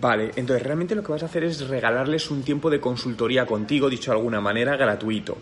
Vale, 0.00 0.30
entonces 0.36 0.62
realmente 0.62 0.94
lo 0.94 1.02
que 1.02 1.12
vas 1.12 1.22
a 1.22 1.26
hacer 1.26 1.44
es 1.44 1.68
regalarles 1.68 2.30
un 2.30 2.42
tiempo 2.42 2.70
de 2.70 2.80
consultoría 2.80 3.44
contigo, 3.44 3.90
dicho 3.90 4.12
de 4.12 4.16
alguna 4.16 4.40
manera, 4.40 4.76
gratuito. 4.76 5.36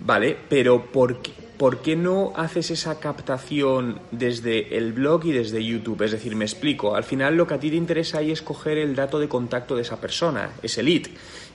Vale, 0.00 0.36
pero 0.48 0.86
¿por 0.86 1.20
qué, 1.20 1.32
¿por 1.58 1.82
qué 1.82 1.94
no 1.94 2.32
haces 2.34 2.70
esa 2.70 2.98
captación 2.98 4.00
desde 4.10 4.76
el 4.78 4.92
blog 4.92 5.26
y 5.26 5.32
desde 5.32 5.64
YouTube? 5.64 6.02
Es 6.02 6.12
decir, 6.12 6.34
me 6.34 6.44
explico, 6.44 6.96
al 6.96 7.04
final 7.04 7.36
lo 7.36 7.46
que 7.46 7.54
a 7.54 7.60
ti 7.60 7.70
te 7.70 7.76
interesa 7.76 8.18
ahí 8.18 8.30
es 8.30 8.40
coger 8.40 8.78
el 8.78 8.94
dato 8.94 9.18
de 9.18 9.28
contacto 9.28 9.76
de 9.76 9.82
esa 9.82 10.00
persona, 10.00 10.50
ese 10.62 10.82
lead. 10.82 11.02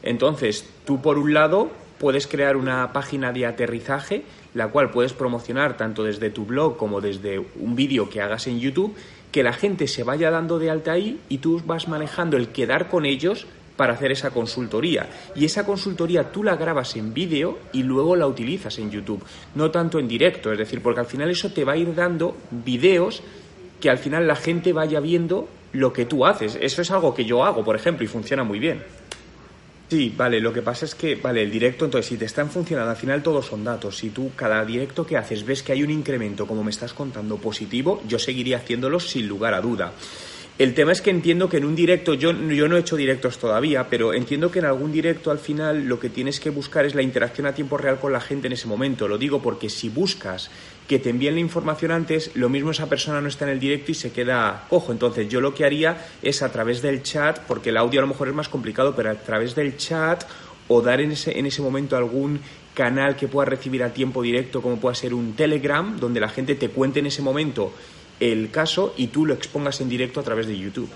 Entonces, 0.03 0.65
tú 0.85 1.01
por 1.01 1.17
un 1.17 1.33
lado 1.33 1.71
puedes 1.97 2.27
crear 2.27 2.55
una 2.55 2.93
página 2.93 3.33
de 3.33 3.45
aterrizaje, 3.45 4.23
la 4.53 4.67
cual 4.69 4.91
puedes 4.91 5.13
promocionar 5.13 5.75
tanto 5.75 6.03
desde 6.03 6.29
tu 6.29 6.45
blog 6.45 6.77
como 6.77 7.01
desde 7.01 7.39
un 7.39 7.75
vídeo 7.75 8.09
que 8.09 8.21
hagas 8.21 8.47
en 8.47 8.59
YouTube, 8.59 8.95
que 9.31 9.43
la 9.43 9.53
gente 9.53 9.87
se 9.87 10.03
vaya 10.03 10.31
dando 10.31 10.59
de 10.59 10.69
alta 10.69 10.93
ahí 10.93 11.19
y 11.29 11.39
tú 11.39 11.61
vas 11.65 11.87
manejando 11.87 12.37
el 12.37 12.49
quedar 12.49 12.89
con 12.89 13.05
ellos 13.05 13.47
para 13.75 13.93
hacer 13.93 14.11
esa 14.11 14.31
consultoría. 14.31 15.07
Y 15.35 15.45
esa 15.45 15.65
consultoría 15.65 16.31
tú 16.31 16.43
la 16.43 16.55
grabas 16.55 16.95
en 16.95 17.13
vídeo 17.13 17.59
y 17.71 17.83
luego 17.83 18.15
la 18.15 18.27
utilizas 18.27 18.77
en 18.79 18.91
YouTube, 18.91 19.23
no 19.55 19.71
tanto 19.71 19.99
en 19.99 20.07
directo, 20.07 20.51
es 20.51 20.57
decir, 20.57 20.81
porque 20.81 20.99
al 20.99 21.05
final 21.05 21.29
eso 21.29 21.51
te 21.51 21.63
va 21.63 21.73
a 21.73 21.77
ir 21.77 21.93
dando 21.93 22.35
vídeos 22.49 23.21
que 23.79 23.89
al 23.89 23.99
final 23.99 24.27
la 24.27 24.35
gente 24.35 24.73
vaya 24.73 24.99
viendo 24.99 25.47
lo 25.71 25.93
que 25.93 26.05
tú 26.05 26.25
haces. 26.25 26.57
Eso 26.59 26.81
es 26.81 26.91
algo 26.91 27.13
que 27.13 27.25
yo 27.25 27.43
hago, 27.43 27.63
por 27.63 27.75
ejemplo, 27.75 28.03
y 28.03 28.07
funciona 28.07 28.43
muy 28.43 28.57
bien. 28.57 28.83
Sí, 29.89 30.13
vale, 30.17 30.41
lo 30.41 30.51
que 30.51 30.61
pasa 30.61 30.83
es 30.83 30.95
que, 30.95 31.15
vale, 31.15 31.43
el 31.43 31.49
directo, 31.49 31.85
entonces, 31.85 32.09
si 32.09 32.17
te 32.17 32.25
están 32.25 32.49
funcionando, 32.49 32.91
al 32.91 32.97
final 32.97 33.23
todos 33.23 33.45
son 33.45 33.63
datos. 33.63 33.97
Si 33.97 34.09
tú, 34.09 34.31
cada 34.35 34.65
directo 34.65 35.05
que 35.05 35.15
haces, 35.15 35.45
ves 35.45 35.63
que 35.63 35.71
hay 35.71 35.81
un 35.81 35.89
incremento, 35.89 36.45
como 36.45 36.61
me 36.61 36.71
estás 36.71 36.91
contando, 36.91 37.37
positivo, 37.37 38.03
yo 38.05 38.19
seguiría 38.19 38.57
haciéndolo 38.57 38.99
sin 38.99 39.29
lugar 39.29 39.53
a 39.53 39.61
duda. 39.61 39.93
El 40.57 40.73
tema 40.73 40.91
es 40.91 41.03
que 41.03 41.11
entiendo 41.11 41.49
que 41.49 41.57
en 41.57 41.65
un 41.65 41.75
directo, 41.75 42.15
yo, 42.15 42.31
yo 42.31 42.67
no 42.67 42.77
he 42.77 42.79
hecho 42.79 42.95
directos 42.95 43.37
todavía, 43.37 43.89
pero 43.91 44.15
entiendo 44.15 44.49
que 44.49 44.57
en 44.57 44.65
algún 44.65 44.91
directo 44.91 45.29
al 45.29 45.37
final 45.37 45.85
lo 45.85 45.99
que 45.99 46.09
tienes 46.09 46.39
que 46.39 46.49
buscar 46.49 46.83
es 46.83 46.95
la 46.95 47.03
interacción 47.03 47.45
a 47.45 47.53
tiempo 47.53 47.77
real 47.77 47.99
con 47.99 48.11
la 48.11 48.19
gente 48.19 48.47
en 48.47 48.53
ese 48.53 48.67
momento. 48.67 49.07
Lo 49.07 49.19
digo 49.19 49.39
porque 49.39 49.69
si 49.69 49.89
buscas 49.89 50.49
que 50.87 50.97
te 50.97 51.11
envíen 51.11 51.35
la 51.35 51.41
información 51.41 51.91
antes, 51.91 52.31
lo 52.33 52.49
mismo 52.49 52.71
esa 52.71 52.89
persona 52.89 53.21
no 53.21 53.27
está 53.27 53.45
en 53.45 53.51
el 53.51 53.59
directo 53.59 53.91
y 53.91 53.93
se 53.93 54.11
queda 54.11 54.65
cojo. 54.67 54.91
Entonces 54.91 55.29
yo 55.29 55.41
lo 55.41 55.53
que 55.53 55.63
haría 55.63 56.07
es 56.23 56.41
a 56.41 56.51
través 56.51 56.81
del 56.81 57.03
chat, 57.03 57.37
porque 57.41 57.69
el 57.69 57.77
audio 57.77 57.99
a 57.99 58.01
lo 58.01 58.07
mejor 58.07 58.27
es 58.27 58.33
más 58.33 58.49
complicado, 58.49 58.95
pero 58.95 59.11
a 59.11 59.15
través 59.15 59.53
del 59.53 59.77
chat 59.77 60.23
o 60.69 60.81
dar 60.81 61.01
en 61.01 61.11
ese, 61.11 61.37
en 61.37 61.45
ese 61.45 61.61
momento 61.61 61.95
algún 61.95 62.39
canal 62.73 63.15
que 63.15 63.27
pueda 63.27 63.45
recibir 63.45 63.83
a 63.83 63.93
tiempo 63.93 64.23
directo, 64.23 64.63
como 64.63 64.79
pueda 64.79 64.95
ser 64.95 65.13
un 65.13 65.33
Telegram, 65.35 65.99
donde 65.99 66.19
la 66.19 66.29
gente 66.29 66.55
te 66.55 66.69
cuente 66.69 66.99
en 66.99 67.05
ese 67.05 67.21
momento 67.21 67.73
el 68.19 68.49
caso 68.51 68.93
y 68.97 69.07
tú 69.07 69.25
lo 69.25 69.33
expongas 69.33 69.81
en 69.81 69.89
directo 69.89 70.19
a 70.19 70.23
través 70.23 70.47
de 70.47 70.57
YouTube. 70.57 70.89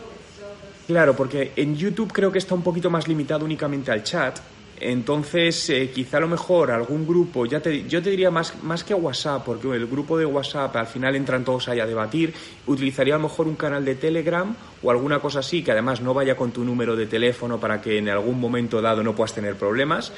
Claro, 0.87 1.15
porque 1.15 1.51
en 1.55 1.77
YouTube 1.77 2.11
creo 2.11 2.31
que 2.31 2.39
está 2.39 2.55
un 2.55 2.63
poquito 2.63 2.89
más 2.89 3.07
limitado 3.07 3.45
únicamente 3.45 3.91
al 3.91 4.03
chat. 4.03 4.39
Entonces, 4.81 5.69
eh, 5.69 5.91
quizá 5.93 6.17
a 6.17 6.21
lo 6.21 6.27
mejor 6.27 6.71
algún 6.71 7.05
grupo, 7.05 7.45
ya 7.45 7.59
te, 7.59 7.87
yo 7.87 8.01
te 8.01 8.09
diría 8.09 8.31
más, 8.31 8.63
más 8.63 8.83
que 8.83 8.95
WhatsApp, 8.95 9.43
porque 9.45 9.67
el 9.69 9.85
grupo 9.85 10.17
de 10.17 10.25
WhatsApp 10.25 10.75
al 10.75 10.87
final 10.87 11.15
entran 11.15 11.45
todos 11.45 11.69
ahí 11.69 11.79
a 11.79 11.85
debatir, 11.85 12.33
utilizaría 12.65 13.13
a 13.13 13.17
lo 13.17 13.29
mejor 13.29 13.47
un 13.47 13.55
canal 13.55 13.85
de 13.85 13.93
Telegram 13.93 14.55
o 14.81 14.89
alguna 14.89 15.19
cosa 15.19 15.39
así, 15.39 15.63
que 15.63 15.71
además 15.71 16.01
no 16.01 16.15
vaya 16.15 16.35
con 16.35 16.51
tu 16.51 16.63
número 16.63 16.95
de 16.95 17.05
teléfono 17.05 17.59
para 17.59 17.79
que 17.79 17.99
en 17.99 18.09
algún 18.09 18.39
momento 18.39 18.81
dado 18.81 19.03
no 19.03 19.15
puedas 19.15 19.35
tener 19.35 19.55
problemas, 19.55 20.11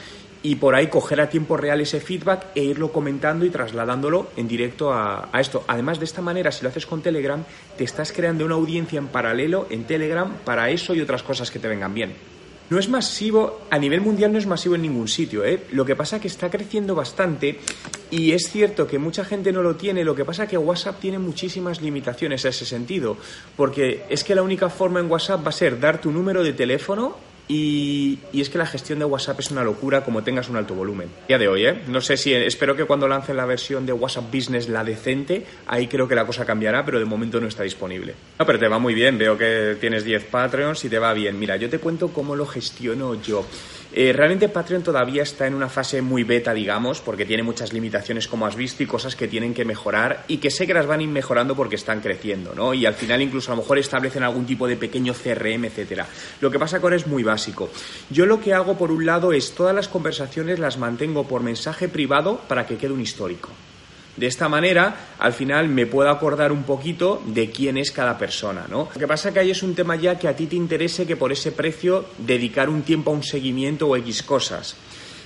y 0.43 0.55
por 0.55 0.75
ahí 0.75 0.87
coger 0.87 1.21
a 1.21 1.29
tiempo 1.29 1.55
real 1.55 1.79
ese 1.79 2.01
feedback 2.01 2.47
e 2.53 2.63
irlo 2.63 2.91
comentando 2.91 3.45
y 3.45 3.49
trasladándolo 3.49 4.27
en 4.35 4.47
directo 4.47 4.93
a, 4.93 5.29
esto. 5.39 5.63
Además, 5.67 5.99
de 5.99 6.05
esta 6.05 6.21
manera, 6.21 6.51
si 6.51 6.63
lo 6.63 6.69
haces 6.69 6.85
con 6.85 7.01
Telegram, 7.01 7.43
te 7.77 7.85
estás 7.85 8.11
creando 8.11 8.45
una 8.45 8.55
audiencia 8.55 8.99
en 8.99 9.07
paralelo 9.07 9.67
en 9.69 9.85
Telegram 9.85 10.31
para 10.43 10.69
eso 10.69 10.93
y 10.93 11.01
otras 11.01 11.23
cosas 11.23 11.49
que 11.49 11.59
te 11.59 11.69
vengan 11.69 11.93
bien. 11.93 12.13
No 12.69 12.79
es 12.79 12.89
masivo, 12.89 13.61
a 13.69 13.77
nivel 13.77 14.01
mundial 14.01 14.31
no 14.31 14.39
es 14.39 14.45
masivo 14.45 14.75
en 14.75 14.81
ningún 14.81 15.07
sitio, 15.07 15.45
¿eh? 15.45 15.63
Lo 15.71 15.85
que 15.85 15.95
pasa 15.95 16.15
es 16.15 16.21
que 16.21 16.27
está 16.27 16.49
creciendo 16.49 16.95
bastante 16.95 17.59
y 18.09 18.31
es 18.31 18.49
cierto 18.49 18.87
que 18.87 18.97
mucha 18.99 19.23
gente 19.23 19.51
no 19.51 19.61
lo 19.61 19.75
tiene, 19.75 20.03
lo 20.03 20.15
que 20.15 20.25
pasa 20.25 20.43
es 20.43 20.49
que 20.49 20.57
WhatsApp 20.57 20.99
tiene 20.99 21.19
muchísimas 21.19 21.81
limitaciones 21.81 22.45
a 22.45 22.49
ese 22.49 22.65
sentido, 22.65 23.17
porque 23.55 24.05
es 24.09 24.23
que 24.23 24.33
la 24.33 24.43
única 24.43 24.69
forma 24.69 24.99
en 24.99 25.11
WhatsApp 25.11 25.45
va 25.45 25.49
a 25.49 25.53
ser 25.53 25.79
dar 25.79 26.01
tu 26.01 26.11
número 26.11 26.43
de 26.43 26.53
teléfono 26.53 27.32
y, 27.47 28.19
es 28.33 28.49
que 28.49 28.57
la 28.57 28.65
gestión 28.65 28.99
de 28.99 29.05
WhatsApp 29.05 29.39
es 29.39 29.51
una 29.51 29.63
locura 29.63 30.03
como 30.03 30.23
tengas 30.23 30.49
un 30.49 30.55
alto 30.55 30.73
volumen. 30.73 31.09
Día 31.27 31.37
de 31.37 31.47
hoy, 31.47 31.65
¿eh? 31.65 31.81
No 31.87 32.01
sé 32.01 32.17
si, 32.17 32.33
espero 32.33 32.75
que 32.75 32.85
cuando 32.85 33.07
lancen 33.07 33.37
la 33.37 33.45
versión 33.45 33.85
de 33.85 33.93
WhatsApp 33.93 34.33
Business, 34.33 34.69
la 34.69 34.83
decente, 34.83 35.45
ahí 35.67 35.87
creo 35.87 36.07
que 36.07 36.15
la 36.15 36.25
cosa 36.25 36.45
cambiará, 36.45 36.85
pero 36.85 36.99
de 36.99 37.05
momento 37.05 37.39
no 37.39 37.47
está 37.47 37.63
disponible. 37.63 38.15
No, 38.39 38.45
pero 38.45 38.59
te 38.59 38.67
va 38.67 38.79
muy 38.79 38.93
bien, 38.93 39.17
veo 39.17 39.37
que 39.37 39.77
tienes 39.79 40.03
10 40.03 40.25
Patreons 40.25 40.83
y 40.85 40.89
te 40.89 40.99
va 40.99 41.13
bien. 41.13 41.37
Mira, 41.37 41.57
yo 41.57 41.69
te 41.69 41.79
cuento 41.79 42.09
cómo 42.09 42.35
lo 42.35 42.45
gestiono 42.45 43.21
yo. 43.21 43.45
Eh, 43.95 44.11
realmente 44.11 44.49
Patreon 44.49 44.81
todavía 44.81 45.21
está 45.21 45.45
en 45.45 45.53
una 45.53 45.69
fase 45.69 46.01
muy 46.01 46.23
beta, 46.23 46.51
digamos, 46.51 46.99
porque 46.99 47.25
tiene 47.25 47.43
muchas 47.43 47.73
limitaciones, 47.73 48.27
como 48.27 48.47
has 48.47 48.55
visto, 48.55 48.81
y 48.81 48.87
cosas 48.87 49.15
que 49.15 49.27
tienen 49.27 49.53
que 49.53 49.65
mejorar 49.65 50.25
y 50.27 50.37
que 50.37 50.49
sé 50.49 50.65
que 50.65 50.73
las 50.73 50.87
van 50.87 51.01
a 51.01 51.03
ir 51.03 51.09
mejorando 51.09 51.55
porque 51.55 51.75
están 51.75 52.01
creciendo, 52.01 52.55
¿no? 52.55 52.73
Y 52.73 52.87
al 52.87 52.95
final 52.95 53.21
incluso 53.21 53.51
a 53.51 53.55
lo 53.55 53.61
mejor 53.61 53.77
establecen 53.77 54.23
algún 54.23 54.47
tipo 54.47 54.67
de 54.67 54.77
pequeño 54.77 55.13
CRM, 55.13 55.65
etcétera. 55.65 56.07
Lo 56.41 56.49
que 56.49 56.57
pasa 56.57 56.81
con 56.81 56.93
es 56.93 57.05
muy 57.05 57.21
básico. 57.21 57.69
Yo 58.09 58.25
lo 58.25 58.41
que 58.41 58.53
hago, 58.53 58.77
por 58.77 58.91
un 58.91 59.05
lado, 59.05 59.31
es 59.31 59.53
todas 59.53 59.75
las 59.75 59.87
conversaciones 59.87 60.57
las 60.57 60.79
mantengo 60.79 61.27
por 61.27 61.43
mensaje 61.43 61.87
privado 61.87 62.41
para 62.47 62.65
que 62.65 62.77
quede 62.77 62.93
un 62.93 63.01
histórico. 63.01 63.51
De 64.15 64.27
esta 64.27 64.47
manera, 64.47 64.95
al 65.17 65.33
final 65.33 65.69
me 65.69 65.87
puedo 65.87 66.09
acordar 66.09 66.51
un 66.51 66.63
poquito 66.63 67.21
de 67.25 67.49
quién 67.49 67.77
es 67.77 67.91
cada 67.91 68.17
persona, 68.17 68.65
¿no? 68.69 68.89
Lo 68.93 68.99
que 68.99 69.07
pasa 69.07 69.33
que 69.33 69.39
ahí 69.39 69.51
es 69.51 69.63
un 69.63 69.73
tema 69.73 69.95
ya 69.95 70.19
que 70.19 70.27
a 70.27 70.35
ti 70.35 70.45
te 70.45 70.55
interese 70.55 71.07
que 71.07 71.15
por 71.15 71.31
ese 71.31 71.51
precio 71.51 72.05
dedicar 72.19 72.69
un 72.69 72.83
tiempo 72.83 73.11
a 73.11 73.15
un 73.15 73.23
seguimiento 73.23 73.87
o 73.87 73.95
X 73.97 74.21
cosas. 74.21 74.75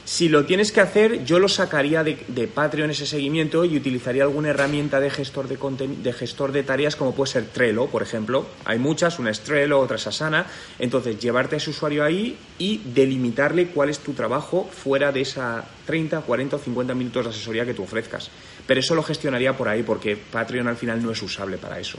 Si 0.08 0.30
lo 0.30 0.46
tienes 0.46 0.72
que 0.72 0.80
hacer, 0.80 1.26
yo 1.26 1.38
lo 1.38 1.50
sacaría 1.50 2.02
de, 2.02 2.16
Patreon 2.48 2.92
ese 2.92 3.06
seguimiento 3.06 3.66
y 3.66 3.76
utilizaría 3.76 4.24
alguna 4.24 4.52
herramienta 4.52 5.02
de 5.02 5.10
gestor 5.10 5.50
de, 5.50 5.58
de 5.86 6.14
gestor 6.14 6.54
de 6.54 6.64
tareas 6.64 6.96
como 6.96 7.14
puede 7.14 7.34
ser 7.34 7.48
Trello, 7.48 7.88
por 7.88 8.04
ejemplo. 8.04 8.46
Hay 8.64 8.80
muchas, 8.80 9.20
una 9.20 9.32
es 9.32 9.42
Trello, 9.42 9.78
otra 9.78 9.98
es 9.98 10.08
Asana. 10.08 10.46
Entonces, 10.80 11.20
llevarte 11.20 11.56
a 11.56 11.58
ese 11.58 11.72
usuario 11.72 12.06
ahí 12.06 12.38
y 12.58 12.78
delimitarle 12.86 13.68
cuál 13.68 13.90
es 13.90 14.00
tu 14.00 14.14
trabajo 14.14 14.70
fuera 14.72 15.12
de 15.12 15.20
esa 15.20 15.66
30, 15.86 16.22
40 16.22 16.56
o 16.56 16.60
50 16.60 16.96
minutos 16.96 17.26
de 17.26 17.30
asesoría 17.32 17.66
que 17.66 17.74
tú 17.74 17.84
ofrezcas. 17.84 18.32
Pero 18.68 18.80
eso 18.82 18.94
lo 18.94 19.02
gestionaría 19.02 19.58
por 19.58 19.70
ahí 19.70 19.82
porque 19.82 20.18
Patreon 20.18 20.68
al 20.68 20.78
final 20.78 21.02
no 21.02 21.12
es 21.12 21.22
usable 21.24 21.58
para 21.58 21.80
eso. 21.80 21.98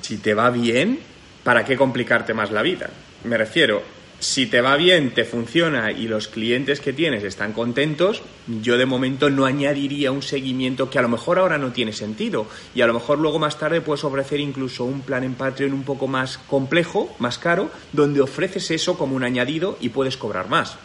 Si 0.00 0.18
te 0.18 0.34
va 0.34 0.50
bien, 0.50 0.98
¿para 1.44 1.64
qué 1.64 1.76
complicarte 1.76 2.34
más 2.34 2.50
la 2.50 2.62
vida? 2.62 2.90
Me 3.24 3.36
refiero, 3.36 3.82
si 4.18 4.46
te 4.46 4.62
va 4.62 4.76
bien, 4.76 5.12
te 5.12 5.24
funciona 5.24 5.92
y 5.92 6.08
los 6.08 6.28
clientes 6.28 6.80
que 6.80 6.94
tienes 6.94 7.22
están 7.22 7.52
contentos, 7.52 8.22
yo 8.62 8.78
de 8.78 8.86
momento 8.86 9.28
no 9.28 9.44
añadiría 9.44 10.10
un 10.10 10.22
seguimiento 10.22 10.88
que 10.88 10.98
a 10.98 11.02
lo 11.02 11.08
mejor 11.08 11.38
ahora 11.38 11.58
no 11.58 11.72
tiene 11.72 11.92
sentido 11.92 12.46
y 12.74 12.80
a 12.80 12.86
lo 12.86 12.94
mejor 12.94 13.18
luego 13.18 13.38
más 13.38 13.58
tarde 13.58 13.82
puedes 13.82 14.04
ofrecer 14.04 14.40
incluso 14.40 14.84
un 14.84 15.02
plan 15.02 15.22
en 15.22 15.34
Patreon 15.34 15.74
un 15.74 15.82
poco 15.82 16.08
más 16.08 16.38
complejo, 16.38 17.14
más 17.18 17.36
caro, 17.36 17.70
donde 17.92 18.22
ofreces 18.22 18.70
eso 18.70 18.96
como 18.96 19.16
un 19.16 19.24
añadido 19.24 19.76
y 19.80 19.90
puedes 19.90 20.16
cobrar 20.16 20.48
más. 20.48 20.78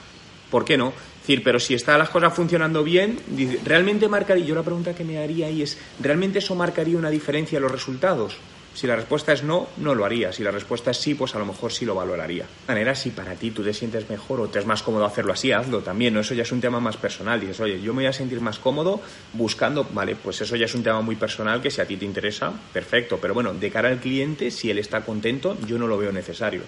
¿Por 0.49 0.65
qué 0.65 0.77
no? 0.77 0.91
Decir, 1.21 1.43
pero 1.43 1.59
si 1.59 1.75
están 1.75 1.99
las 1.99 2.09
cosas 2.09 2.33
funcionando 2.33 2.83
bien, 2.83 3.17
¿realmente 3.63 4.07
marcaría? 4.07 4.43
Yo 4.43 4.55
la 4.55 4.63
pregunta 4.63 4.95
que 4.95 5.03
me 5.03 5.19
haría 5.19 5.47
ahí 5.47 5.61
es, 5.61 5.77
¿realmente 5.99 6.39
eso 6.39 6.55
marcaría 6.55 6.97
una 6.97 7.11
diferencia 7.11 7.57
en 7.57 7.63
los 7.63 7.71
resultados? 7.71 8.37
Si 8.73 8.87
la 8.87 8.95
respuesta 8.95 9.33
es 9.33 9.43
no, 9.43 9.67
no 9.77 9.93
lo 9.93 10.05
haría. 10.05 10.31
Si 10.31 10.43
la 10.43 10.51
respuesta 10.51 10.91
es 10.91 10.97
sí, 10.97 11.13
pues 11.13 11.35
a 11.35 11.39
lo 11.39 11.45
mejor 11.45 11.73
sí 11.73 11.85
lo 11.85 11.93
valoraría. 11.93 12.45
De 12.45 12.73
manera, 12.73 12.95
si 12.95 13.09
para 13.09 13.35
ti 13.35 13.51
tú 13.51 13.63
te 13.63 13.73
sientes 13.73 14.09
mejor 14.09 14.39
o 14.39 14.47
te 14.47 14.59
es 14.59 14.65
más 14.65 14.81
cómodo 14.81 15.05
hacerlo 15.05 15.33
así, 15.33 15.51
hazlo 15.51 15.79
también. 15.81 16.13
¿no? 16.13 16.21
Eso 16.21 16.33
ya 16.33 16.43
es 16.43 16.51
un 16.51 16.61
tema 16.61 16.79
más 16.79 16.95
personal. 16.95 17.39
Dices, 17.39 17.59
oye, 17.59 17.81
yo 17.81 17.93
me 17.93 18.03
voy 18.03 18.07
a 18.07 18.13
sentir 18.13 18.39
más 18.39 18.59
cómodo 18.59 19.01
buscando, 19.33 19.85
vale, 19.93 20.15
pues 20.15 20.39
eso 20.41 20.55
ya 20.55 20.65
es 20.65 20.73
un 20.73 20.83
tema 20.83 21.01
muy 21.01 21.17
personal 21.17 21.61
que 21.61 21.69
si 21.69 21.81
a 21.81 21.85
ti 21.85 21.97
te 21.97 22.05
interesa, 22.05 22.53
perfecto. 22.71 23.19
Pero 23.21 23.33
bueno, 23.33 23.53
de 23.53 23.69
cara 23.69 23.89
al 23.89 23.99
cliente, 23.99 24.51
si 24.51 24.71
él 24.71 24.79
está 24.79 25.01
contento, 25.01 25.57
yo 25.67 25.77
no 25.77 25.87
lo 25.87 25.97
veo 25.97 26.13
necesario. 26.13 26.61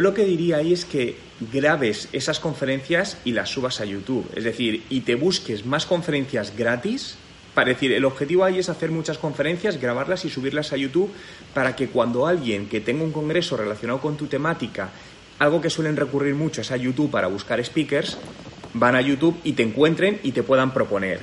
Lo 0.00 0.14
que 0.14 0.24
diría 0.24 0.56
ahí 0.56 0.72
es 0.72 0.86
que 0.86 1.18
grabes 1.52 2.08
esas 2.14 2.40
conferencias 2.40 3.18
y 3.22 3.32
las 3.32 3.50
subas 3.50 3.82
a 3.82 3.84
YouTube. 3.84 4.26
Es 4.34 4.44
decir, 4.44 4.82
y 4.88 5.02
te 5.02 5.14
busques 5.14 5.66
más 5.66 5.84
conferencias 5.84 6.56
gratis 6.56 7.16
para 7.52 7.68
decir, 7.68 7.92
el 7.92 8.06
objetivo 8.06 8.44
ahí 8.44 8.58
es 8.58 8.70
hacer 8.70 8.90
muchas 8.90 9.18
conferencias, 9.18 9.78
grabarlas 9.78 10.24
y 10.24 10.30
subirlas 10.30 10.72
a 10.72 10.78
YouTube 10.78 11.10
para 11.52 11.76
que 11.76 11.88
cuando 11.88 12.26
alguien 12.26 12.66
que 12.66 12.80
tenga 12.80 13.04
un 13.04 13.12
congreso 13.12 13.58
relacionado 13.58 14.00
con 14.00 14.16
tu 14.16 14.26
temática, 14.26 14.88
algo 15.38 15.60
que 15.60 15.68
suelen 15.68 15.98
recurrir 15.98 16.34
mucho 16.34 16.62
es 16.62 16.70
a 16.70 16.78
YouTube 16.78 17.10
para 17.10 17.26
buscar 17.26 17.62
speakers, 17.62 18.16
van 18.72 18.96
a 18.96 19.02
YouTube 19.02 19.38
y 19.44 19.52
te 19.52 19.64
encuentren 19.64 20.18
y 20.22 20.32
te 20.32 20.42
puedan 20.42 20.72
proponer. 20.72 21.20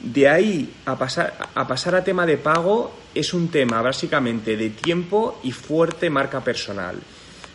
De 0.00 0.28
ahí 0.28 0.72
a 0.86 0.96
pasar, 0.96 1.36
a 1.56 1.66
pasar 1.66 1.96
a 1.96 2.04
tema 2.04 2.24
de 2.24 2.36
pago 2.36 2.94
es 3.16 3.34
un 3.34 3.48
tema 3.48 3.82
básicamente 3.82 4.56
de 4.56 4.70
tiempo 4.70 5.40
y 5.42 5.50
fuerte 5.50 6.08
marca 6.08 6.44
personal. 6.44 7.00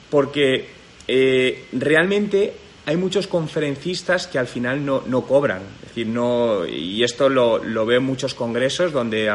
Porque 0.09 0.67
eh, 1.07 1.65
realmente 1.73 2.53
hay 2.85 2.95
muchos 2.95 3.27
conferencistas 3.27 4.27
que 4.27 4.39
al 4.39 4.47
final 4.47 4.85
no, 4.85 5.03
no 5.05 5.23
cobran. 5.23 5.61
Es 5.81 5.89
decir, 5.89 6.07
no, 6.07 6.65
y 6.65 7.03
esto 7.03 7.27
lo, 7.27 7.63
lo, 7.63 7.85
veo 7.85 7.99
en 7.99 8.05
muchos 8.05 8.33
congresos 8.33 8.93
donde 8.93 9.29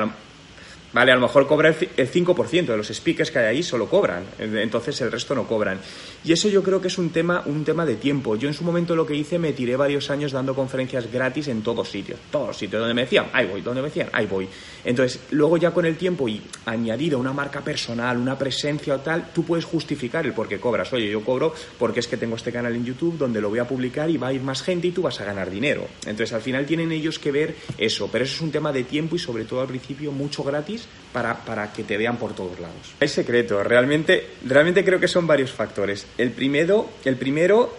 ¿vale? 0.93 1.13
A 1.13 1.15
lo 1.15 1.23
mejor 1.23 1.47
cobra 1.47 1.69
el 1.69 2.11
5% 2.11 2.67
de 2.67 2.77
los 2.77 2.89
speakers 2.89 3.31
que 3.31 3.39
hay 3.39 3.47
ahí, 3.47 3.63
solo 3.63 3.89
cobran, 3.89 4.25
entonces 4.39 5.01
el 5.01 5.11
resto 5.11 5.35
no 5.35 5.47
cobran. 5.47 5.79
Y 6.25 6.33
eso 6.33 6.49
yo 6.49 6.63
creo 6.63 6.81
que 6.81 6.89
es 6.89 6.99
un 6.99 7.11
tema, 7.11 7.43
un 7.47 7.65
tema 7.65 7.85
de 7.87 7.97
tiempo. 7.97 8.37
Yo 8.37 8.49
en 8.49 8.55
su 8.55 8.65
momento 8.65 8.95
lo 8.95 9.07
que 9.07 9.15
hice, 9.15 9.39
me 9.39 9.53
tiré 9.53 9.77
varios 9.77 10.11
años 10.11 10.33
dando 10.33 10.55
conferencias 10.55 11.11
gratis 11.11 11.49
en 11.49 11.63
todos 11.63 11.89
sitios, 11.89 12.19
todos 12.31 12.57
sitios, 12.57 12.81
donde 12.81 12.95
me 12.95 13.03
decían, 13.03 13.27
ahí 13.33 13.47
voy, 13.47 13.61
donde 13.61 13.83
me 13.83 13.89
decían, 13.89 14.09
ahí 14.13 14.27
voy. 14.27 14.49
Entonces, 14.85 15.21
luego 15.31 15.57
ya 15.57 15.71
con 15.71 15.85
el 15.85 15.97
tiempo 15.97 16.29
y 16.29 16.43
añadido 16.67 17.19
una 17.19 17.33
marca 17.33 17.61
personal, 17.61 18.17
una 18.17 18.39
presencia 18.39 18.95
o 18.95 19.01
tal, 19.01 19.33
tú 19.33 19.45
puedes 19.45 19.65
justificar 19.65 20.27
el 20.27 20.33
por 20.33 20.49
qué 20.49 20.59
cobras. 20.59 20.93
Oye, 20.93 21.11
yo 21.11 21.25
cobro 21.25 21.55
porque 21.79 22.01
es 22.01 22.09
que 22.09 22.17
tengo 22.17 22.37
este 22.37 22.53
canal 22.53 22.75
en 22.75 22.85
YouTube 22.85 23.19
donde 23.19 23.41
lo 23.41 23.49
voy 23.49 23.59
a 23.59 23.67
publicar 23.67 24.11
y 24.11 24.17
va 24.17 24.29
a 24.29 24.33
ir 24.33 24.43
más 24.43 24.63
gente 24.63 24.89
y 24.89 24.93
tú 24.93 25.03
vas 25.03 25.21
a 25.21 25.25
ganar 25.25 25.51
dinero. 25.51 25.87
Entonces, 26.07 26.33
al 26.33 26.43
final 26.43 26.67
tienen 26.67 26.93
ellos 26.93 27.19
que 27.19 27.33
ver 27.33 27.57
eso, 27.79 28.09
pero 28.11 28.25
eso 28.25 28.37
es 28.37 28.41
un 28.41 28.51
tema 28.51 28.73
de 28.73 28.85
tiempo 28.85 29.17
y 29.17 29.19
sobre 29.19 29.45
todo 29.45 29.61
al 29.61 29.69
principio 29.69 30.13
mucho 30.13 30.43
gratis 30.43 30.82
para, 31.13 31.37
para 31.45 31.73
que 31.73 31.85
te 31.85 31.97
vean 31.97 32.17
por 32.17 32.35
todos 32.35 32.59
lados. 32.59 32.95
Es 33.01 33.13
secreto, 33.13 33.63
realmente, 33.63 34.29
realmente 34.45 34.85
creo 34.85 34.99
que 34.99 35.09
son 35.09 35.27
varios 35.27 35.53
factores. 35.53 36.07
El 36.19 36.31
primero, 36.31 36.91
el 37.05 37.17
primero, 37.17 37.77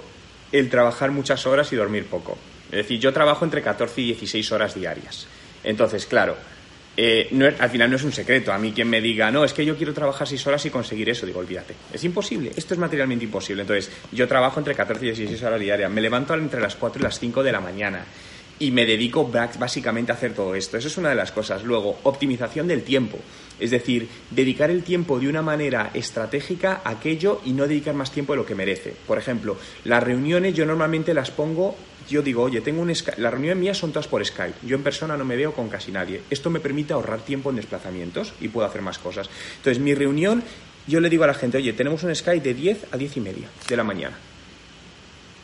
el 0.52 0.70
trabajar 0.70 1.12
muchas 1.12 1.46
horas 1.48 1.72
y 1.74 1.76
dormir 1.76 2.06
poco. 2.06 2.38
Es 2.72 2.78
decir, 2.78 3.00
yo 3.00 3.14
trabajo 3.14 3.46
entre 3.46 3.62
14 3.62 4.02
y 4.02 4.06
16 4.06 4.52
horas 4.52 4.76
diarias. 4.76 5.28
Entonces, 5.64 6.06
claro, 6.06 6.36
eh, 6.96 7.28
no 7.32 7.46
al 7.46 7.70
final 7.70 7.90
no 7.90 7.96
es 7.96 8.04
un 8.04 8.12
secreto. 8.12 8.54
A 8.54 8.58
mí 8.58 8.72
quien 8.72 8.90
me 8.90 9.02
diga, 9.02 9.32
no, 9.32 9.44
es 9.44 9.54
que 9.54 9.66
yo 9.66 9.76
quiero 9.76 9.94
trabajar 9.94 10.28
6 10.28 10.48
horas 10.48 10.66
y 10.66 10.70
conseguir 10.70 11.10
eso, 11.10 11.26
digo, 11.26 11.40
olvídate. 11.40 11.76
Es 11.92 12.04
imposible, 12.04 12.52
esto 12.56 12.74
es 12.74 12.80
materialmente 12.80 13.26
imposible. 13.26 13.62
Entonces, 13.62 13.92
yo 14.12 14.28
trabajo 14.28 14.60
entre 14.60 14.76
14 14.76 15.06
y 15.06 15.08
16 15.10 15.44
horas 15.44 15.60
diarias. 15.60 15.92
Me 15.92 16.02
levanto 16.02 16.34
entre 16.36 16.62
las 16.62 16.76
4 16.76 17.00
y 17.00 17.04
las 17.04 17.20
5 17.20 17.44
de 17.44 17.52
la 17.52 17.60
mañana 17.60 18.06
y 18.60 18.72
me 18.72 18.86
dedico 18.86 19.30
básicamente 19.30 20.12
a 20.12 20.16
hacer 20.16 20.34
todo 20.34 20.56
esto. 20.56 20.78
Eso 20.78 20.88
es 20.88 20.98
una 20.98 21.10
de 21.10 21.16
las 21.16 21.32
cosas. 21.32 21.64
Luego, 21.64 22.00
optimización 22.04 22.68
del 22.68 22.84
tiempo. 22.84 23.20
Es 23.60 23.72
decir, 23.72 24.08
dedicar 24.32 24.72
el 24.72 24.84
tiempo 24.84 25.20
de 25.20 25.30
una 25.30 25.42
manera 25.42 25.92
estratégica 25.94 26.82
a 26.84 26.92
aquello 26.92 27.42
y 27.46 27.52
no 27.52 27.68
dedicar 27.68 27.94
más 27.94 28.12
tiempo 28.12 28.34
de 28.34 28.38
lo 28.38 28.46
que 28.46 28.56
merece. 28.56 28.94
Por 29.08 29.18
ejemplo, 29.18 29.58
las 29.86 30.04
reuniones 30.04 30.54
yo 30.54 30.66
normalmente 30.66 31.14
las 31.14 31.32
pongo, 31.32 31.76
yo 32.10 32.22
digo, 32.22 32.44
oye, 32.44 32.62
tengo 32.62 32.82
un 32.82 32.94
Skype, 32.94 33.22
las 33.22 33.32
reuniones 33.32 33.62
mías 33.62 33.78
son 33.78 33.92
todas 33.92 34.08
por 34.08 34.26
Skype, 34.26 34.56
yo 34.64 34.76
en 34.76 34.84
persona 34.84 35.16
no 35.16 35.24
me 35.24 35.36
veo 35.36 35.54
con 35.54 35.70
casi 35.70 35.92
nadie. 35.92 36.22
Esto 36.30 36.50
me 36.50 36.60
permite 36.60 36.94
ahorrar 36.94 37.22
tiempo 37.22 37.50
en 37.50 37.56
desplazamientos 37.58 38.34
y 38.42 38.50
puedo 38.50 38.68
hacer 38.68 38.82
más 38.82 39.00
cosas. 39.00 39.30
Entonces, 39.58 39.82
mi 39.82 39.94
reunión, 39.94 40.44
yo 40.88 41.00
le 41.00 41.10
digo 41.10 41.24
a 41.24 41.28
la 41.28 41.34
gente, 41.34 41.58
oye, 41.58 41.74
tenemos 41.74 42.04
un 42.04 42.14
Skype 42.14 42.44
de 42.44 42.54
10 42.54 42.88
a 42.92 42.98
10 42.98 43.18
y 43.18 43.20
media 43.22 43.48
de 43.68 43.78
la 43.78 43.84
mañana 43.84 44.18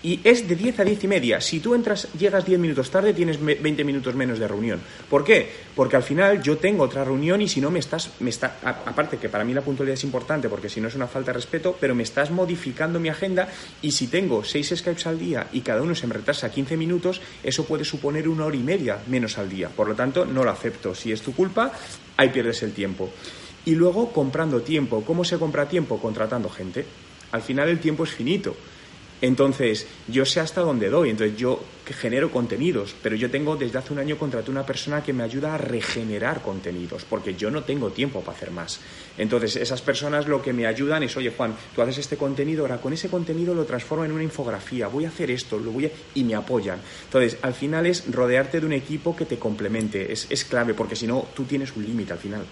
y 0.01 0.19
es 0.24 0.48
de 0.48 0.56
10 0.56 0.80
a 0.80 0.84
10 0.84 1.04
y 1.04 1.07
media. 1.07 1.42
Si 1.42 1.60
tú 1.60 1.75
entras, 1.75 2.07
llegas 2.18 2.46
10 2.46 2.60
minutos 2.60 2.90
tarde, 2.90 3.13
tienes 3.13 3.44
20 3.44 3.84
minutos 3.84 4.16
menos 4.16 4.40
de 4.40 4.48
reunión. 4.48 4.80
¿Por 5.10 5.24
qué? 5.24 5.50
Porque 5.75 5.96
al 5.96 6.04
final 6.04 6.42
yo 6.42 6.57
tengo 6.57 6.84
otra 6.84 7.04
reunión 7.04 7.42
y 7.42 7.48
si 7.48 7.60
no 7.60 7.69
me 7.72 7.80
estás, 7.80 8.12
me 8.19 8.30
está, 8.30 8.57
aparte 8.63 9.18
que 9.18 9.30
para 9.30 9.44
mí 9.44 9.54
la 9.54 9.62
puntualidad 9.62 9.96
es 9.96 10.04
importante 10.04 10.50
porque 10.50 10.69
si 10.69 10.80
no 10.80 10.88
es 10.88 10.96
una 10.96 11.07
falta 11.07 11.31
de 11.31 11.38
respeto, 11.38 11.78
pero 11.80 11.96
me 11.96 12.04
estás 12.04 12.31
modificando 12.31 13.00
mi 13.00 13.10
agenda 13.10 13.50
y 13.81 13.92
si 13.92 14.07
tengo 14.07 14.44
6 14.44 14.74
Skypes 14.78 15.07
al 15.07 15.19
día 15.19 15.48
y 15.51 15.62
cada 15.62 15.81
uno 15.81 15.96
se 15.96 16.07
me 16.07 16.13
retrasa 16.13 16.51
15 16.51 16.78
minutos, 16.78 17.22
eso 17.44 17.66
puede 17.66 17.84
suponer 17.84 18.28
una 18.28 18.46
hora 18.46 18.56
y 18.56 18.60
media 18.63 19.00
menos 19.07 19.38
al 19.38 19.50
día. 19.50 19.69
Por 19.69 19.90
lo 19.90 19.96
tanto, 19.96 20.25
no 20.25 20.44
lo 20.44 20.51
acepto. 20.51 20.96
Si 20.96 21.12
es 21.12 21.22
tu 21.22 21.34
culpa, 21.34 21.72
ahí 22.18 22.30
pierdes 22.30 22.63
el 22.63 22.74
tiempo. 22.74 23.10
Y 23.66 23.75
luego 23.75 24.12
comprando 24.12 24.62
tiempo. 24.62 25.04
¿Cómo 25.06 25.24
se 25.24 25.38
compra 25.38 25.68
tiempo? 25.68 26.00
Contratando 26.00 26.50
gente. 26.50 26.86
Al 27.31 27.42
final 27.42 27.69
el 27.69 27.80
tiempo 27.80 28.04
es 28.04 28.12
finito. 28.12 28.56
Entonces, 29.21 29.88
yo 30.07 30.25
sé 30.25 30.39
hasta 30.39 30.62
dónde 30.62 30.89
doy, 30.89 31.10
entonces 31.10 31.38
yo 31.38 31.62
genero 31.86 32.31
contenidos, 32.31 32.95
pero 33.01 33.16
yo 33.16 33.30
tengo 33.30 33.56
desde 33.56 33.80
hace 33.80 33.94
un 33.94 34.00
año 34.00 34.18
contraté 34.18 34.51
una 34.51 34.66
persona 34.66 35.04
que 35.04 35.12
me 35.12 35.24
ayuda 35.24 35.56
a 35.56 35.57
regenerar 35.57 36.42
contenidos, 36.42 37.04
porque 37.04 37.36
yo 37.36 37.51
no 37.51 37.63
tengo 37.63 37.89
tiempo 37.89 38.21
para 38.21 38.38
hacer 38.38 38.51
más. 38.51 38.80
Entonces, 39.18 39.56
esas 39.56 39.81
personas 39.81 40.27
lo 40.27 40.42
que 40.42 40.54
me 40.54 40.68
ayudan 40.68 41.04
es, 41.04 41.18
oye 41.18 41.33
Juan, 41.36 41.56
tú 41.75 41.81
haces 41.81 41.98
este 41.98 42.16
contenido, 42.16 42.62
ahora 42.63 42.80
con 42.80 42.94
ese 42.94 43.10
contenido 43.10 43.54
lo 43.54 43.66
transformo 43.66 44.06
en 44.06 44.12
una 44.12 44.24
infografía, 44.24 44.88
voy 44.88 45.06
a 45.06 45.10
hacer 45.10 45.31
esto, 45.31 45.60
lo 45.60 45.72
voy 45.72 45.88
a... 45.88 45.92
y 46.13 46.24
me 46.24 46.36
apoyan. 46.36 46.80
Entonces, 47.06 47.38
al 47.42 47.54
final 47.54 47.86
es 47.86 48.10
rodearte 48.12 48.60
de 48.60 48.65
un 48.65 48.74
equipo 48.74 49.15
que 49.15 49.25
te 49.25 49.38
complemente, 49.38 50.12
es, 50.12 50.27
es 50.30 50.45
clave, 50.45 50.74
porque 50.74 50.95
si 50.95 51.07
no, 51.07 51.27
tú 51.36 51.44
tienes 51.44 51.75
un 51.75 51.86
límite 51.86 52.13
al 52.13 52.19
final. 52.19 52.45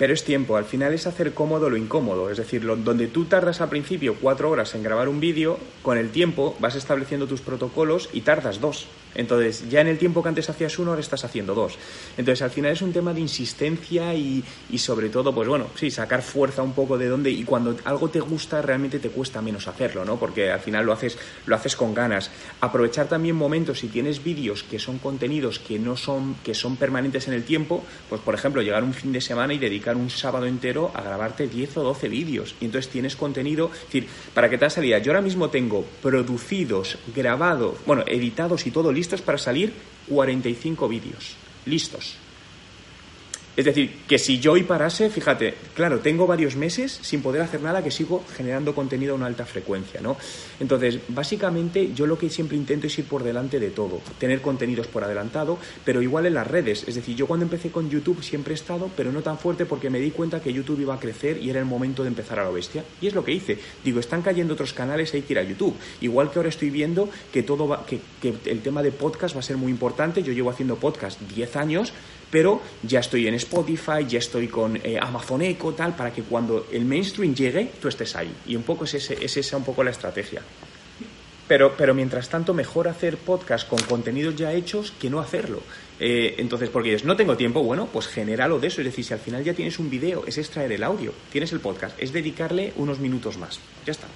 Pero 0.00 0.14
es 0.14 0.24
tiempo, 0.24 0.56
al 0.56 0.64
final 0.64 0.94
es 0.94 1.06
hacer 1.06 1.34
cómodo 1.34 1.68
lo 1.68 1.76
incómodo, 1.76 2.30
es 2.30 2.38
decir, 2.38 2.64
donde 2.64 3.06
tú 3.08 3.26
tardas 3.26 3.60
al 3.60 3.68
principio 3.68 4.16
cuatro 4.18 4.48
horas 4.48 4.74
en 4.74 4.82
grabar 4.82 5.10
un 5.10 5.20
vídeo, 5.20 5.58
con 5.82 5.98
el 5.98 6.08
tiempo 6.08 6.56
vas 6.58 6.74
estableciendo 6.74 7.26
tus 7.26 7.42
protocolos 7.42 8.08
y 8.14 8.22
tardas 8.22 8.62
dos. 8.62 8.86
Entonces, 9.14 9.68
ya 9.68 9.80
en 9.80 9.88
el 9.88 9.98
tiempo 9.98 10.22
que 10.22 10.28
antes 10.28 10.48
hacías 10.48 10.78
uno, 10.78 10.90
ahora 10.90 11.00
estás 11.00 11.24
haciendo 11.24 11.54
dos. 11.54 11.76
Entonces, 12.16 12.42
al 12.42 12.50
final 12.50 12.72
es 12.72 12.80
un 12.80 12.92
tema 12.92 13.12
de 13.12 13.20
insistencia 13.20 14.14
y, 14.14 14.42
y 14.70 14.78
sobre 14.78 15.08
todo, 15.08 15.34
pues 15.34 15.48
bueno, 15.48 15.66
sí, 15.74 15.90
sacar 15.90 16.22
fuerza 16.22 16.62
un 16.62 16.72
poco 16.72 16.96
de 16.96 17.08
dónde 17.08 17.30
y 17.30 17.44
cuando 17.44 17.76
algo 17.84 18.08
te 18.08 18.20
gusta, 18.20 18.62
realmente 18.62 19.00
te 19.00 19.10
cuesta 19.10 19.42
menos 19.42 19.68
hacerlo, 19.68 20.04
¿no? 20.04 20.16
Porque 20.16 20.50
al 20.50 20.60
final 20.60 20.86
lo 20.86 20.92
haces, 20.92 21.18
lo 21.44 21.56
haces 21.56 21.76
con 21.76 21.92
ganas. 21.92 22.30
Aprovechar 22.60 23.08
también 23.08 23.36
momentos, 23.36 23.80
si 23.80 23.88
tienes 23.88 24.22
vídeos 24.22 24.62
que 24.62 24.78
son 24.78 24.98
contenidos 24.98 25.58
que 25.58 25.78
no 25.78 25.96
son, 25.96 26.36
que 26.44 26.54
son 26.54 26.76
permanentes 26.76 27.26
en 27.28 27.34
el 27.34 27.44
tiempo, 27.44 27.84
pues 28.08 28.20
por 28.20 28.34
ejemplo, 28.34 28.62
llegar 28.62 28.84
un 28.84 28.94
fin 28.94 29.12
de 29.12 29.20
semana 29.20 29.52
y 29.52 29.58
dedicar 29.58 29.89
un 29.96 30.10
sábado 30.10 30.46
entero 30.46 30.90
a 30.94 31.02
grabarte 31.02 31.48
10 31.48 31.78
o 31.78 31.82
12 31.82 32.08
vídeos. 32.08 32.54
Y 32.60 32.66
entonces 32.66 32.90
tienes 32.90 33.16
contenido, 33.16 33.70
decir, 33.70 34.06
para 34.34 34.48
que 34.48 34.58
te 34.58 34.70
salida, 34.70 34.98
yo 34.98 35.12
ahora 35.12 35.22
mismo 35.22 35.50
tengo 35.50 35.84
producidos, 36.02 36.98
grabados, 37.14 37.76
bueno, 37.86 38.04
editados 38.06 38.66
y 38.66 38.70
todo 38.70 38.92
listos 38.92 39.22
para 39.22 39.38
salir 39.38 39.72
45 40.08 40.88
vídeos. 40.88 41.36
Listos. 41.66 42.16
Es 43.60 43.66
decir, 43.66 43.90
que 44.08 44.18
si 44.18 44.40
yo 44.40 44.52
hoy 44.52 44.62
parase, 44.62 45.10
fíjate, 45.10 45.52
claro, 45.74 45.98
tengo 45.98 46.26
varios 46.26 46.56
meses 46.56 46.98
sin 47.02 47.20
poder 47.20 47.42
hacer 47.42 47.60
nada 47.60 47.84
que 47.84 47.90
sigo 47.90 48.24
generando 48.34 48.74
contenido 48.74 49.12
a 49.12 49.16
una 49.16 49.26
alta 49.26 49.44
frecuencia, 49.44 50.00
¿no? 50.00 50.16
Entonces, 50.60 50.98
básicamente 51.08 51.92
yo 51.92 52.06
lo 52.06 52.16
que 52.16 52.30
siempre 52.30 52.56
intento 52.56 52.86
es 52.86 52.98
ir 52.98 53.04
por 53.04 53.22
delante 53.22 53.60
de 53.60 53.68
todo, 53.68 54.00
tener 54.18 54.40
contenidos 54.40 54.86
por 54.86 55.04
adelantado, 55.04 55.58
pero 55.84 56.00
igual 56.00 56.24
en 56.24 56.32
las 56.32 56.46
redes. 56.46 56.88
Es 56.88 56.94
decir, 56.94 57.14
yo 57.14 57.26
cuando 57.26 57.44
empecé 57.44 57.70
con 57.70 57.90
YouTube 57.90 58.22
siempre 58.22 58.54
he 58.54 58.56
estado, 58.56 58.90
pero 58.96 59.12
no 59.12 59.20
tan 59.20 59.36
fuerte 59.36 59.66
porque 59.66 59.90
me 59.90 60.00
di 60.00 60.10
cuenta 60.10 60.40
que 60.40 60.54
YouTube 60.54 60.80
iba 60.80 60.94
a 60.94 60.98
crecer 60.98 61.36
y 61.36 61.50
era 61.50 61.60
el 61.60 61.66
momento 61.66 62.02
de 62.02 62.08
empezar 62.08 62.38
a 62.38 62.44
la 62.44 62.50
bestia. 62.50 62.82
Y 63.02 63.08
es 63.08 63.14
lo 63.14 63.22
que 63.22 63.32
hice. 63.32 63.58
Digo, 63.84 64.00
están 64.00 64.22
cayendo 64.22 64.54
otros 64.54 64.72
canales, 64.72 65.12
hay 65.12 65.20
que 65.20 65.34
ir 65.34 65.38
a 65.38 65.42
YouTube. 65.42 65.76
Igual 66.00 66.30
que 66.30 66.38
ahora 66.38 66.48
estoy 66.48 66.70
viendo 66.70 67.10
que 67.30 67.42
todo 67.42 67.68
va, 67.68 67.84
que, 67.84 68.00
que 68.22 68.32
el 68.46 68.62
tema 68.62 68.82
de 68.82 68.90
podcast 68.90 69.36
va 69.36 69.40
a 69.40 69.42
ser 69.42 69.58
muy 69.58 69.70
importante. 69.70 70.22
Yo 70.22 70.32
llevo 70.32 70.48
haciendo 70.48 70.76
podcast 70.76 71.20
10 71.20 71.56
años 71.56 71.92
pero 72.30 72.60
ya 72.82 73.00
estoy 73.00 73.26
en 73.26 73.34
Spotify, 73.34 74.06
ya 74.08 74.18
estoy 74.18 74.48
con 74.48 74.76
eh, 74.76 74.98
Amazon 75.00 75.42
Echo, 75.42 75.72
tal, 75.72 75.96
para 75.96 76.12
que 76.12 76.22
cuando 76.22 76.66
el 76.72 76.84
mainstream 76.84 77.34
llegue, 77.34 77.72
tú 77.80 77.88
estés 77.88 78.14
ahí. 78.16 78.32
Y 78.46 78.56
un 78.56 78.62
poco 78.62 78.84
es, 78.84 78.94
ese, 78.94 79.24
es 79.24 79.36
esa 79.36 79.56
un 79.56 79.64
poco 79.64 79.82
la 79.82 79.90
estrategia. 79.90 80.42
Pero, 81.48 81.74
pero 81.76 81.94
mientras 81.94 82.28
tanto, 82.28 82.54
mejor 82.54 82.86
hacer 82.86 83.16
podcast 83.16 83.68
con 83.68 83.80
contenidos 83.82 84.36
ya 84.36 84.52
hechos 84.52 84.92
que 84.92 85.10
no 85.10 85.18
hacerlo. 85.18 85.60
Eh, 85.98 86.36
entonces, 86.38 86.70
porque 86.70 86.90
dices, 86.90 87.04
no 87.04 87.16
tengo 87.16 87.36
tiempo, 87.36 87.64
bueno, 87.64 87.88
pues 87.92 88.06
genéralo 88.06 88.60
de 88.60 88.68
eso. 88.68 88.80
Es 88.80 88.86
decir, 88.86 89.04
si 89.04 89.12
al 89.12 89.18
final 89.18 89.42
ya 89.42 89.52
tienes 89.52 89.80
un 89.80 89.90
video, 89.90 90.24
es 90.26 90.38
extraer 90.38 90.70
el 90.70 90.84
audio, 90.84 91.12
tienes 91.32 91.52
el 91.52 91.58
podcast, 91.58 92.00
es 92.00 92.12
dedicarle 92.12 92.72
unos 92.76 93.00
minutos 93.00 93.36
más. 93.36 93.58
Ya 93.84 93.90
está. 93.90 94.06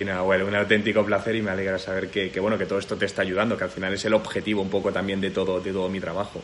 Y 0.00 0.04
nada, 0.04 0.22
bueno, 0.22 0.46
un 0.46 0.54
auténtico 0.54 1.04
placer 1.04 1.36
y 1.36 1.42
me 1.42 1.50
alegra 1.50 1.78
saber 1.78 2.10
que, 2.10 2.30
que, 2.30 2.40
bueno, 2.40 2.58
que 2.58 2.66
todo 2.66 2.78
esto 2.78 2.96
te 2.96 3.06
está 3.06 3.22
ayudando, 3.22 3.56
que 3.56 3.64
al 3.64 3.70
final 3.70 3.94
es 3.94 4.04
el 4.04 4.14
objetivo 4.14 4.62
un 4.62 4.70
poco 4.70 4.92
también 4.92 5.20
de 5.20 5.30
todo, 5.30 5.60
de 5.60 5.72
todo 5.72 5.88
mi 5.88 6.00
trabajo. 6.00 6.42